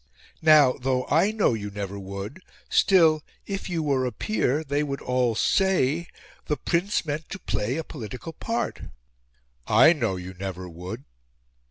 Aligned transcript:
Now, 0.41 0.73
though 0.81 1.05
I 1.09 1.29
know 1.29 1.53
you 1.53 1.69
never 1.69 1.99
would, 1.99 2.41
still, 2.71 3.21
if 3.45 3.69
you 3.69 3.83
were 3.83 4.07
a 4.07 4.11
Peer, 4.11 4.63
they 4.63 4.81
would 4.81 4.99
all 4.99 5.35
say, 5.35 6.07
the 6.47 6.57
Prince 6.57 7.05
meant 7.05 7.29
to 7.29 7.37
play 7.37 7.77
a 7.77 7.83
political 7.83 8.33
part. 8.33 8.81
I 9.67 9.93
know 9.93 10.15
you 10.15 10.33
never 10.33 10.67
would!" 10.67 11.03